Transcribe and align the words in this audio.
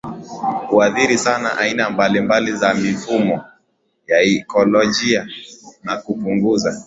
huathiri 0.69 1.17
sana 1.17 1.57
aina 1.57 1.89
mbalimbali 1.89 2.53
za 2.55 2.73
mifumo 2.73 3.45
ya 4.07 4.21
ikolojia 4.23 5.27
na 5.83 5.97
kupunguza 5.97 6.79